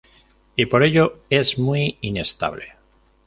Y, 0.55 0.65
por 0.65 0.81
ello 0.81 1.19
es 1.29 1.59
muy 1.59 1.99
inestable. 2.01 2.69